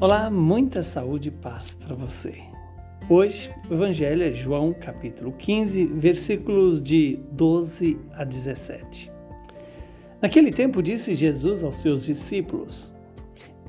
Olá, 0.00 0.28
muita 0.28 0.82
saúde 0.82 1.28
e 1.28 1.30
paz 1.30 1.72
para 1.72 1.94
você. 1.94 2.34
Hoje, 3.08 3.48
o 3.70 3.74
Evangelho 3.74 4.24
é 4.24 4.32
João, 4.32 4.74
capítulo 4.74 5.32
15, 5.32 5.86
versículos 5.86 6.82
de 6.82 7.20
12 7.30 8.00
a 8.12 8.24
17. 8.24 9.10
Naquele 10.20 10.50
tempo 10.50 10.82
disse 10.82 11.14
Jesus 11.14 11.62
aos 11.62 11.76
seus 11.76 12.04
discípulos: 12.04 12.92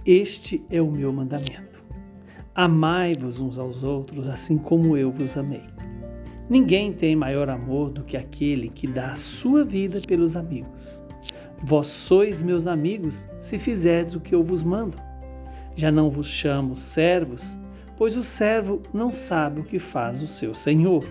Este 0.04 0.66
é 0.72 0.82
o 0.82 0.90
meu 0.90 1.14
mandamento. 1.14 1.84
Amai-vos 2.55 3.39
uns 3.39 3.60
aos 3.60 3.84
outros, 3.84 4.28
assim 4.28 4.57
como 4.57 4.98
eu 4.98 5.12
vos 5.12 5.38
amei. 5.38 5.64
Ninguém 6.50 6.92
tem 6.92 7.16
maior 7.16 7.50
amor 7.50 7.92
do 7.92 8.04
que 8.04 8.18
aquele 8.18 8.70
que 8.70 8.88
dá 8.88 9.12
a 9.12 9.16
sua 9.16 9.64
vida 9.64 10.02
pelos 10.02 10.36
amigos. 10.36 11.04
Vós 11.64 11.86
sois 11.86 12.42
meus 12.42 12.66
amigos 12.66 13.28
se 13.38 13.60
fizerdes 13.60 14.16
o 14.16 14.20
que 14.20 14.34
eu 14.34 14.44
vos 14.44 14.64
mando. 14.64 15.05
Já 15.76 15.92
não 15.92 16.10
vos 16.10 16.28
chamo 16.28 16.76
servos, 16.76 17.60
pois 17.98 18.16
o 18.16 18.24
servo 18.24 18.82
não 18.94 19.12
sabe 19.12 19.60
o 19.60 19.66
que 19.66 19.78
faz 19.78 20.24
o 20.24 20.28
seu 20.28 20.54
senhor. 20.54 21.06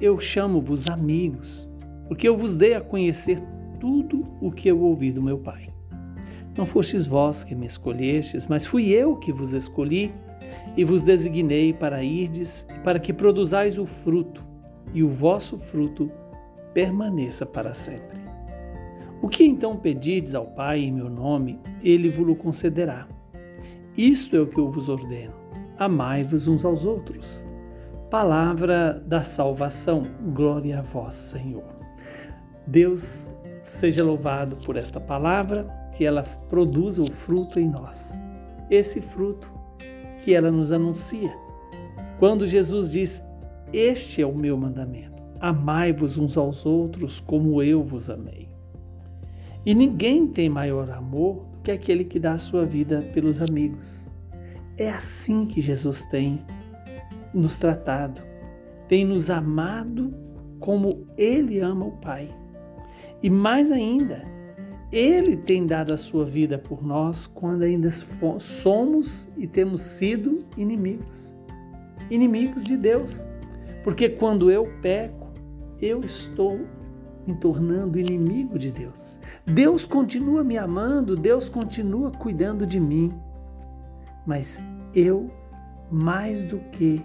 Eu 0.00 0.20
chamo-vos 0.20 0.88
amigos, 0.88 1.70
porque 2.06 2.28
eu 2.28 2.36
vos 2.36 2.56
dei 2.56 2.74
a 2.74 2.80
conhecer 2.80 3.40
tudo 3.80 4.26
o 4.40 4.52
que 4.52 4.68
eu 4.68 4.80
ouvi 4.80 5.10
do 5.10 5.22
meu 5.22 5.38
Pai. 5.38 5.68
Não 6.56 6.66
fostes 6.66 7.06
vós 7.06 7.44
que 7.44 7.54
me 7.54 7.66
escolhestes, 7.66 8.46
mas 8.46 8.66
fui 8.66 8.88
eu 8.90 9.16
que 9.16 9.32
vos 9.32 9.52
escolhi 9.52 10.12
e 10.76 10.84
vos 10.84 11.02
designei 11.02 11.72
para 11.72 12.02
irdes 12.02 12.66
para 12.84 12.98
que 12.98 13.12
produzais 13.12 13.78
o 13.78 13.86
fruto, 13.86 14.44
e 14.92 15.02
o 15.02 15.08
vosso 15.08 15.58
fruto 15.58 16.10
permaneça 16.74 17.46
para 17.46 17.74
sempre. 17.74 18.18
O 19.22 19.28
que 19.28 19.44
então 19.44 19.76
pedides 19.76 20.34
ao 20.34 20.46
Pai 20.46 20.80
em 20.80 20.92
meu 20.92 21.08
nome, 21.08 21.58
ele 21.82 22.10
vos 22.10 22.36
concederá. 22.36 23.08
Isto 23.98 24.36
é 24.36 24.40
o 24.40 24.46
que 24.46 24.60
eu 24.60 24.68
vos 24.68 24.88
ordeno: 24.88 25.34
amai-vos 25.76 26.46
uns 26.46 26.64
aos 26.64 26.84
outros. 26.84 27.44
Palavra 28.08 29.02
da 29.04 29.24
salvação, 29.24 30.06
glória 30.32 30.78
a 30.78 30.82
vós, 30.82 31.16
Senhor. 31.16 31.64
Deus 32.64 33.28
seja 33.64 34.04
louvado 34.04 34.56
por 34.58 34.76
esta 34.76 35.00
palavra, 35.00 35.68
que 35.96 36.04
ela 36.04 36.22
produza 36.48 37.02
o 37.02 37.10
fruto 37.10 37.58
em 37.58 37.68
nós. 37.68 38.18
Esse 38.70 39.00
fruto 39.00 39.52
que 40.22 40.32
ela 40.32 40.50
nos 40.50 40.70
anuncia. 40.70 41.36
Quando 42.20 42.46
Jesus 42.46 42.92
diz: 42.92 43.20
Este 43.72 44.22
é 44.22 44.26
o 44.26 44.32
meu 44.32 44.56
mandamento, 44.56 45.20
amai-vos 45.40 46.16
uns 46.18 46.36
aos 46.36 46.64
outros 46.64 47.18
como 47.18 47.60
eu 47.64 47.82
vos 47.82 48.08
amei. 48.08 48.48
E 49.66 49.74
ninguém 49.74 50.28
tem 50.28 50.48
maior 50.48 50.88
amor 50.88 51.47
que 51.62 51.70
aquele 51.70 52.04
que 52.04 52.18
dá 52.18 52.32
a 52.32 52.38
sua 52.38 52.64
vida 52.64 53.02
pelos 53.12 53.40
amigos. 53.40 54.08
É 54.76 54.90
assim 54.90 55.46
que 55.46 55.60
Jesus 55.60 56.06
tem 56.06 56.44
nos 57.34 57.58
tratado, 57.58 58.22
tem 58.86 59.04
nos 59.04 59.28
amado 59.28 60.14
como 60.60 61.06
Ele 61.16 61.60
ama 61.60 61.86
o 61.86 61.92
Pai. 61.98 62.34
E 63.22 63.28
mais 63.28 63.70
ainda, 63.70 64.24
Ele 64.92 65.36
tem 65.36 65.66
dado 65.66 65.92
a 65.92 65.98
sua 65.98 66.24
vida 66.24 66.58
por 66.58 66.84
nós 66.84 67.26
quando 67.26 67.62
ainda 67.62 67.90
somos 67.90 69.28
e 69.36 69.46
temos 69.46 69.82
sido 69.82 70.44
inimigos. 70.56 71.36
Inimigos 72.10 72.62
de 72.62 72.76
Deus. 72.76 73.26
Porque 73.82 74.08
quando 74.08 74.50
eu 74.50 74.68
peco, 74.80 75.32
eu 75.80 76.00
estou 76.00 76.60
me 77.28 77.34
tornando 77.34 78.00
inimigo 78.00 78.58
de 78.58 78.72
Deus. 78.72 79.20
Deus 79.44 79.84
continua 79.84 80.42
me 80.42 80.56
amando, 80.56 81.14
Deus 81.14 81.50
continua 81.50 82.10
cuidando 82.10 82.66
de 82.66 82.80
mim. 82.80 83.12
Mas 84.26 84.62
eu, 84.94 85.30
mais 85.90 86.42
do 86.42 86.58
que 86.72 87.04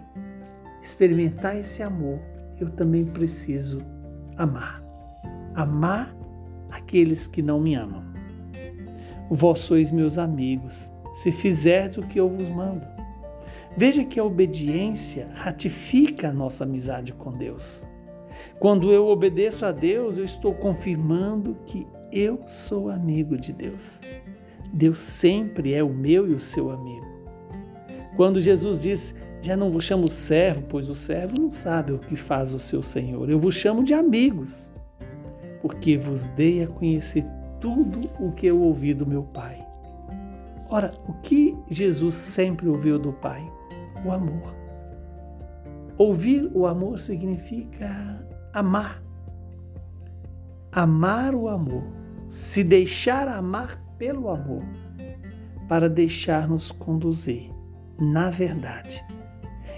experimentar 0.81 1.57
esse 1.57 1.83
amor, 1.83 2.19
eu 2.57 2.69
também 2.69 3.05
preciso 3.05 3.79
amar. 4.37 4.81
Amar 5.55 6.15
aqueles 6.71 7.27
que 7.27 7.41
não 7.41 7.59
me 7.59 7.75
amam. 7.75 8.01
Vós 9.29 9.59
sois 9.59 9.91
meus 9.91 10.17
amigos, 10.17 10.89
se 11.11 11.33
fizerdes 11.33 11.97
o 11.97 12.01
que 12.01 12.19
eu 12.19 12.29
vos 12.29 12.47
mando. 12.47 12.85
Veja 13.75 14.05
que 14.05 14.19
a 14.19 14.23
obediência 14.23 15.29
ratifica 15.33 16.29
a 16.29 16.33
nossa 16.33 16.63
amizade 16.63 17.11
com 17.13 17.31
Deus. 17.31 17.85
Quando 18.59 18.91
eu 18.91 19.07
obedeço 19.07 19.65
a 19.65 19.71
Deus, 19.71 20.17
eu 20.17 20.25
estou 20.25 20.53
confirmando 20.53 21.57
que 21.65 21.87
eu 22.11 22.41
sou 22.47 22.89
amigo 22.89 23.37
de 23.37 23.51
Deus. 23.51 24.01
Deus 24.71 24.99
sempre 24.99 25.73
é 25.73 25.83
o 25.83 25.93
meu 25.93 26.27
e 26.27 26.33
o 26.33 26.39
seu 26.39 26.69
amigo. 26.69 27.05
Quando 28.15 28.41
Jesus 28.41 28.81
diz: 28.81 29.15
Já 29.41 29.57
não 29.57 29.71
vos 29.71 29.83
chamo 29.83 30.07
servo, 30.07 30.63
pois 30.69 30.89
o 30.89 30.95
servo 30.95 31.39
não 31.39 31.49
sabe 31.49 31.91
o 31.91 31.99
que 31.99 32.15
faz 32.15 32.53
o 32.53 32.59
seu 32.59 32.81
Senhor. 32.81 33.29
Eu 33.29 33.39
vos 33.39 33.55
chamo 33.55 33.83
de 33.83 33.93
amigos, 33.93 34.71
porque 35.61 35.97
vos 35.97 36.27
dei 36.27 36.63
a 36.63 36.67
conhecer 36.67 37.23
tudo 37.59 38.09
o 38.19 38.31
que 38.31 38.47
eu 38.47 38.59
ouvi 38.61 38.93
do 38.93 39.05
meu 39.05 39.23
Pai. 39.23 39.59
Ora, 40.69 40.93
o 41.07 41.13
que 41.21 41.55
Jesus 41.69 42.15
sempre 42.15 42.67
ouviu 42.67 42.97
do 42.97 43.13
Pai? 43.13 43.47
O 44.05 44.11
amor. 44.11 44.62
Ouvir 45.97 46.49
o 46.53 46.65
amor 46.65 46.99
significa 46.99 48.27
amar. 48.53 49.03
Amar 50.71 51.35
o 51.35 51.47
amor, 51.47 51.83
se 52.27 52.63
deixar 52.63 53.27
amar 53.27 53.79
pelo 53.97 54.29
amor, 54.29 54.63
para 55.67 55.87
deixar-nos 55.87 56.71
conduzir 56.71 57.51
na 57.99 58.29
verdade. 58.29 59.03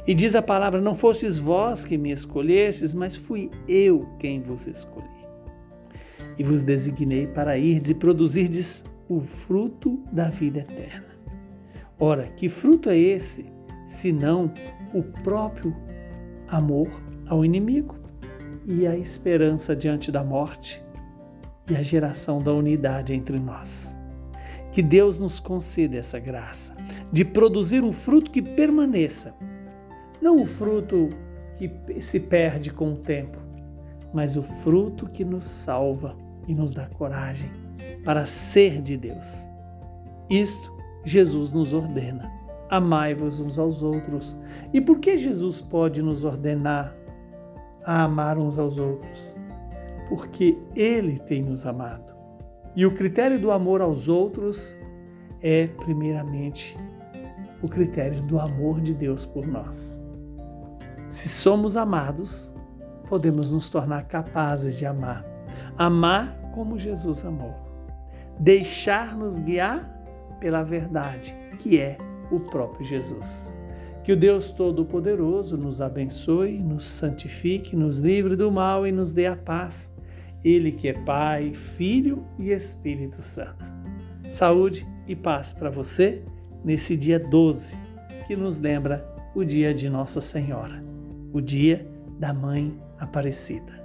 E 0.08 0.14
diz 0.14 0.36
a 0.36 0.42
palavra: 0.42 0.82
Não 0.82 0.96
fostes 0.96 1.38
vós 1.38 1.84
que 1.84 1.98
me 1.98 2.12
escolhestes, 2.12 2.94
mas 2.94 3.16
fui 3.16 3.52
eu 3.68 4.08
quem 4.20 4.42
vos 4.42 4.68
escolhi. 4.68 5.06
E 6.38 6.44
vos 6.44 6.64
designei 6.64 7.28
para 7.28 7.58
irdes 7.58 7.92
e 7.92 7.96
produzirdes 7.96 8.84
o 9.10 9.20
fruto 9.20 10.02
da 10.12 10.30
vida 10.30 10.60
eterna. 10.60 11.06
Ora, 12.00 12.28
que 12.28 12.50
fruto 12.50 12.90
é 12.90 12.98
esse, 12.98 13.46
senão 13.86 14.52
o 14.94 15.02
próprio 15.24 15.76
amor 16.56 16.90
ao 17.28 17.44
inimigo? 17.46 18.06
e 18.66 18.88
a 18.88 18.98
esperança 18.98 19.76
diante 19.76 20.12
da 20.12 20.24
morte 20.24 20.84
e 21.70 21.76
a 21.76 21.82
geração 21.82 22.42
da 22.42 22.52
unidade 22.52 23.14
entre 23.14 23.40
nós. 23.40 23.96
Que 24.72 24.82
Deus 24.82 25.20
nos 25.20 25.40
conceda 25.40 25.98
essa 25.98 26.20
graça 26.20 26.76
de 27.12 27.24
produzir 27.24 27.84
um 27.84 27.94
fruto 27.94 28.32
que 28.32 28.42
permaneça, 28.42 29.34
não 30.22 30.42
o 30.42 30.46
fruto 30.46 31.10
que 31.56 32.02
se 32.02 32.20
perde 32.20 32.72
com 32.72 32.94
o 32.94 32.98
tempo, 32.98 33.38
mas 34.14 34.36
o 34.36 34.44
fruto 34.44 35.08
que 35.08 35.24
nos 35.24 35.46
salva 35.46 36.18
e 36.48 36.54
nos 36.54 36.72
dá 36.72 36.88
coragem 36.90 37.52
para 38.04 38.26
ser 38.26 38.82
de 38.82 38.98
Deus. 38.98 39.48
Isto 40.30 40.76
Jesus 41.06 41.52
nos 41.52 41.72
ordena. 41.72 42.30
Amai-vos 42.70 43.40
uns 43.40 43.60
aos 43.60 43.82
outros. 43.82 44.38
E 44.74 44.82
por 44.82 45.00
que 45.00 45.18
Jesus 45.18 45.62
pode 45.62 46.02
nos 46.02 46.24
ordenar 46.24 46.96
a 47.86 48.04
amar 48.04 48.38
uns 48.38 48.58
aos 48.58 48.80
outros, 48.80 49.38
porque 50.10 50.58
Ele 50.76 51.20
tem 51.20 51.44
nos 51.44 51.66
amado. 51.66 52.14
E 52.76 52.86
o 52.86 52.94
critério 52.94 53.40
do 53.40 53.52
amor 53.52 53.82
aos 53.82 54.08
outros 54.08 54.78
é, 55.42 55.68
primeiramente, 55.68 56.76
o 57.62 57.68
critério 57.68 58.22
do 58.24 58.40
amor 58.40 58.82
de 58.82 58.94
Deus 58.94 59.26
por 59.26 59.46
nós. 59.48 60.02
Se 61.08 61.30
somos 61.30 61.76
amados, 61.76 62.54
podemos 63.08 63.52
nos 63.52 63.70
tornar 63.70 64.08
capazes 64.08 64.78
de 64.78 64.86
amar. 64.86 65.24
Amar 65.78 66.36
como 66.54 66.78
Jesus 66.78 67.24
amou. 67.24 67.54
Deixar-nos 68.40 69.38
guiar 69.40 69.96
pela 70.40 70.64
verdade, 70.64 71.36
que 71.60 71.80
é 71.80 71.98
o 72.32 72.40
próprio 72.40 72.86
Jesus. 72.86 73.56
Que 74.04 74.12
o 74.12 74.18
Deus 74.18 74.52
Todo-Poderoso 74.52 75.58
nos 75.58 75.82
abençoe, 75.82 76.60
nos 76.60 76.86
santifique, 76.86 77.76
nos 77.76 77.98
livre 77.98 78.36
do 78.36 78.52
mal 78.52 78.86
e 78.86 78.92
nos 78.92 79.12
dê 79.12 79.26
a 79.26 79.36
paz. 79.36 79.92
Ele 80.44 80.72
que 80.72 80.88
é 80.88 80.94
Pai, 80.94 81.54
Filho 81.54 82.24
e 82.38 82.52
Espírito 82.52 83.24
Santo. 83.24 83.74
Saúde 84.28 84.88
e 85.08 85.16
paz 85.16 85.54
para 85.54 85.72
você 85.72 86.24
nesse 86.64 86.96
dia 86.96 87.20
12, 87.20 87.78
que 88.28 88.36
nos 88.36 88.58
lembra 88.58 89.06
o 89.34 89.44
dia 89.44 89.74
de 89.74 89.90
Nossa 89.90 90.22
Senhora, 90.22 90.84
o 91.34 91.42
dia 91.42 91.88
da 92.20 92.34
Mãe 92.34 92.80
Aparecida. 93.00 93.84